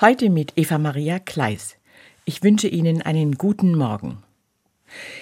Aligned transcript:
Heute 0.00 0.30
mit 0.30 0.54
Eva 0.56 0.78
Maria 0.78 1.18
Kleis. 1.18 1.76
Ich 2.24 2.42
wünsche 2.42 2.68
Ihnen 2.68 3.02
einen 3.02 3.34
guten 3.34 3.76
Morgen. 3.76 4.22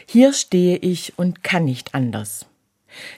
Hier 0.06 0.32
stehe 0.32 0.76
ich 0.76 1.14
und 1.18 1.42
kann 1.42 1.64
nicht 1.64 1.96
anders. 1.96 2.46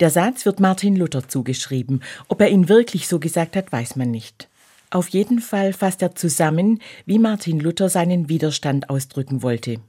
Der 0.00 0.08
Satz 0.08 0.46
wird 0.46 0.58
Martin 0.58 0.96
Luther 0.96 1.28
zugeschrieben. 1.28 2.02
Ob 2.28 2.40
er 2.40 2.48
ihn 2.48 2.70
wirklich 2.70 3.08
so 3.08 3.20
gesagt 3.20 3.56
hat, 3.56 3.72
weiß 3.72 3.96
man 3.96 4.10
nicht. 4.10 4.48
Auf 4.88 5.08
jeden 5.08 5.38
Fall 5.38 5.74
fasst 5.74 6.00
er 6.00 6.14
zusammen, 6.14 6.80
wie 7.04 7.18
Martin 7.18 7.60
Luther 7.60 7.90
seinen 7.90 8.30
Widerstand 8.30 8.88
ausdrücken 8.88 9.42
wollte. 9.42 9.80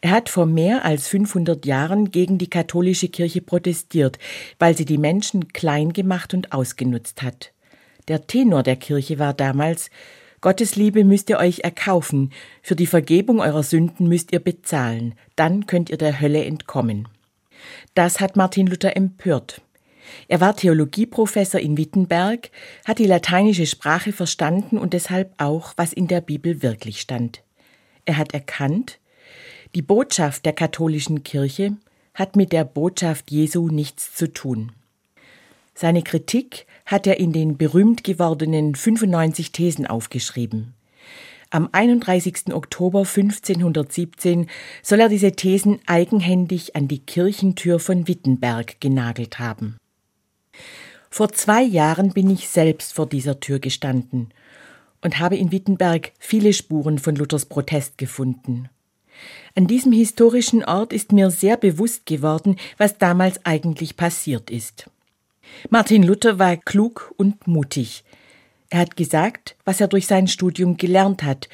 Er 0.00 0.12
hat 0.12 0.30
vor 0.30 0.46
mehr 0.46 0.86
als 0.86 1.08
500 1.08 1.66
Jahren 1.66 2.10
gegen 2.10 2.38
die 2.38 2.48
katholische 2.48 3.10
Kirche 3.10 3.42
protestiert, 3.42 4.18
weil 4.58 4.74
sie 4.74 4.86
die 4.86 4.96
Menschen 4.96 5.48
klein 5.48 5.92
gemacht 5.92 6.32
und 6.32 6.52
ausgenutzt 6.52 7.20
hat. 7.20 7.52
Der 8.08 8.26
Tenor 8.26 8.62
der 8.62 8.76
Kirche 8.76 9.18
war 9.18 9.34
damals, 9.34 9.90
Gottes 10.40 10.74
Liebe 10.74 11.04
müsst 11.04 11.28
ihr 11.28 11.38
euch 11.38 11.60
erkaufen, 11.60 12.32
für 12.62 12.74
die 12.74 12.86
Vergebung 12.86 13.40
eurer 13.40 13.62
Sünden 13.62 14.08
müsst 14.08 14.32
ihr 14.32 14.40
bezahlen, 14.40 15.14
dann 15.36 15.66
könnt 15.66 15.90
ihr 15.90 15.98
der 15.98 16.20
Hölle 16.20 16.44
entkommen. 16.44 17.08
Das 17.94 18.20
hat 18.20 18.36
Martin 18.36 18.66
Luther 18.66 18.96
empört. 18.96 19.60
Er 20.28 20.40
war 20.40 20.56
Theologieprofessor 20.56 21.60
in 21.60 21.76
Wittenberg, 21.76 22.50
hat 22.86 22.98
die 22.98 23.06
lateinische 23.06 23.66
Sprache 23.66 24.12
verstanden 24.12 24.78
und 24.78 24.94
deshalb 24.94 25.34
auch, 25.36 25.74
was 25.76 25.92
in 25.92 26.08
der 26.08 26.22
Bibel 26.22 26.62
wirklich 26.62 27.00
stand. 27.00 27.42
Er 28.06 28.16
hat 28.16 28.32
erkannt, 28.32 28.98
die 29.74 29.82
Botschaft 29.82 30.46
der 30.46 30.54
katholischen 30.54 31.22
Kirche 31.22 31.76
hat 32.14 32.34
mit 32.34 32.52
der 32.52 32.64
Botschaft 32.64 33.30
Jesu 33.30 33.68
nichts 33.68 34.14
zu 34.14 34.32
tun. 34.32 34.72
Seine 35.80 36.02
Kritik 36.02 36.66
hat 36.84 37.06
er 37.06 37.18
in 37.18 37.32
den 37.32 37.56
berühmt 37.56 38.04
gewordenen 38.04 38.74
95 38.74 39.50
Thesen 39.50 39.86
aufgeschrieben. 39.86 40.74
Am 41.48 41.70
31. 41.72 42.52
Oktober 42.52 42.98
1517 42.98 44.50
soll 44.82 45.00
er 45.00 45.08
diese 45.08 45.32
Thesen 45.32 45.80
eigenhändig 45.86 46.76
an 46.76 46.86
die 46.86 46.98
Kirchentür 46.98 47.78
von 47.78 48.06
Wittenberg 48.06 48.78
genagelt 48.82 49.38
haben. 49.38 49.78
Vor 51.08 51.32
zwei 51.32 51.62
Jahren 51.62 52.12
bin 52.12 52.28
ich 52.28 52.50
selbst 52.50 52.92
vor 52.92 53.06
dieser 53.06 53.40
Tür 53.40 53.58
gestanden 53.58 54.34
und 55.00 55.18
habe 55.18 55.38
in 55.38 55.50
Wittenberg 55.50 56.12
viele 56.18 56.52
Spuren 56.52 56.98
von 56.98 57.16
Luthers 57.16 57.46
Protest 57.46 57.96
gefunden. 57.96 58.68
An 59.54 59.66
diesem 59.66 59.92
historischen 59.92 60.62
Ort 60.62 60.92
ist 60.92 61.12
mir 61.12 61.30
sehr 61.30 61.56
bewusst 61.56 62.04
geworden, 62.04 62.56
was 62.76 62.98
damals 62.98 63.46
eigentlich 63.46 63.96
passiert 63.96 64.50
ist. 64.50 64.90
Martin 65.68 66.02
Luther 66.02 66.38
war 66.38 66.56
klug 66.56 67.12
und 67.16 67.46
mutig. 67.46 68.04
Er 68.70 68.80
hat 68.80 68.96
gesagt, 68.96 69.56
was 69.64 69.80
er 69.80 69.88
durch 69.88 70.06
sein 70.06 70.28
Studium 70.28 70.76
gelernt 70.76 71.22
hat, 71.22 71.48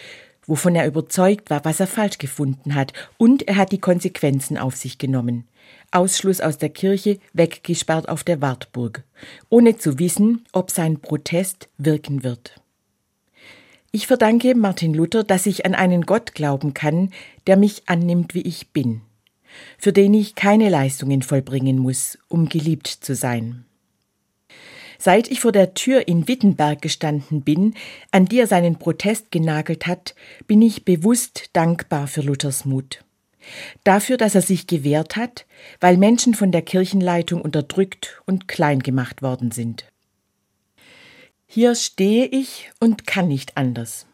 wovon 0.47 0.75
er 0.75 0.87
überzeugt 0.87 1.51
war, 1.51 1.65
was 1.65 1.81
er 1.81 1.87
falsch 1.87 2.19
gefunden 2.19 2.75
hat, 2.75 2.93
und 3.17 3.49
er 3.49 3.57
hat 3.57 3.73
die 3.73 3.81
Konsequenzen 3.81 4.59
auf 4.59 4.77
sich 4.77 4.99
genommen. 4.99 5.47
Ausschluss 5.91 6.41
aus 6.41 6.59
der 6.59 6.69
Kirche, 6.69 7.19
weggesperrt 7.33 8.09
auf 8.09 8.23
der 8.23 8.41
Wartburg, 8.41 9.03
ohne 9.49 9.79
zu 9.79 9.99
wissen, 9.99 10.45
ob 10.53 10.71
sein 10.71 11.01
Protest 11.01 11.69
wirken 11.79 12.23
wird. 12.23 12.61
Ich 13.93 14.07
verdanke 14.07 14.55
Martin 14.55 14.93
Luther, 14.93 15.25
dass 15.25 15.47
ich 15.47 15.65
an 15.65 15.75
einen 15.75 16.03
Gott 16.03 16.35
glauben 16.35 16.75
kann, 16.75 17.13
der 17.47 17.57
mich 17.57 17.85
annimmt, 17.87 18.35
wie 18.35 18.43
ich 18.43 18.73
bin, 18.73 19.01
für 19.79 19.93
den 19.93 20.13
ich 20.13 20.35
keine 20.35 20.69
Leistungen 20.69 21.23
vollbringen 21.23 21.79
muss, 21.79 22.19
um 22.29 22.49
geliebt 22.49 22.89
zu 22.89 23.15
sein. 23.15 23.65
Seit 24.99 25.31
ich 25.31 25.41
vor 25.41 25.53
der 25.53 25.75
Tür 25.75 26.09
in 26.09 26.29
Wittenberg 26.29 26.81
gestanden 26.83 27.43
bin, 27.43 27.75
an 28.11 28.27
die 28.27 28.39
er 28.39 28.47
seinen 28.47 28.79
Protest 28.79 29.31
genagelt 29.31 29.87
hat, 29.87 30.15
bin 30.47 30.63
ich 30.63 30.85
bewusst 30.85 31.51
dankbar 31.53 32.07
für 32.07 32.23
Luthers 32.23 32.65
Mut. 32.65 33.05
Dafür, 33.85 34.17
dass 34.17 34.35
er 34.35 34.43
sich 34.43 34.67
gewehrt 34.67 35.17
hat, 35.17 35.47
weil 35.81 35.97
Menschen 35.97 36.35
von 36.35 36.51
der 36.51 36.63
Kirchenleitung 36.63 37.41
unterdrückt 37.41 38.21
und 38.27 38.49
klein 38.49 38.81
gemacht 38.81 39.23
worden 39.23 39.51
sind. 39.51 39.85
Hier 41.47 41.75
stehe 41.75 42.27
ich 42.27 42.71
und 42.81 43.07
kann 43.07 43.29
nicht 43.29 43.57
anders. 43.57 44.07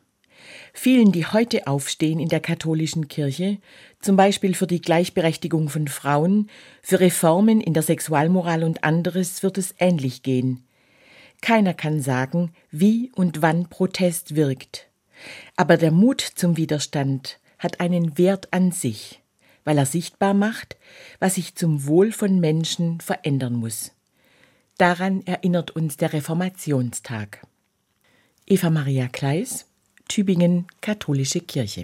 Vielen, 0.74 1.12
die 1.12 1.26
heute 1.26 1.66
aufstehen 1.66 2.18
in 2.18 2.28
der 2.28 2.40
katholischen 2.40 3.08
Kirche, 3.08 3.58
zum 4.00 4.16
Beispiel 4.16 4.54
für 4.54 4.66
die 4.66 4.80
Gleichberechtigung 4.80 5.68
von 5.68 5.88
Frauen, 5.88 6.50
für 6.82 7.00
Reformen 7.00 7.60
in 7.60 7.74
der 7.74 7.82
Sexualmoral 7.82 8.64
und 8.64 8.84
anderes, 8.84 9.42
wird 9.42 9.58
es 9.58 9.74
ähnlich 9.78 10.22
gehen. 10.22 10.64
Keiner 11.42 11.74
kann 11.74 12.00
sagen, 12.00 12.52
wie 12.70 13.10
und 13.14 13.42
wann 13.42 13.68
Protest 13.68 14.36
wirkt. 14.36 14.88
Aber 15.56 15.76
der 15.76 15.90
Mut 15.90 16.20
zum 16.20 16.56
Widerstand 16.56 17.38
hat 17.58 17.80
einen 17.80 18.16
Wert 18.16 18.52
an 18.52 18.72
sich, 18.72 19.20
weil 19.64 19.76
er 19.76 19.86
sichtbar 19.86 20.34
macht, 20.34 20.76
was 21.18 21.34
sich 21.34 21.54
zum 21.54 21.86
Wohl 21.86 22.12
von 22.12 22.40
Menschen 22.40 23.00
verändern 23.00 23.54
muss. 23.54 23.92
Daran 24.78 25.26
erinnert 25.26 25.72
uns 25.72 25.96
der 25.96 26.12
Reformationstag. 26.12 27.46
Eva 28.46 28.70
Maria 28.70 29.08
Kleis, 29.08 29.66
Tübingen 30.08 30.66
Katholische 30.80 31.40
Kirche 31.40 31.80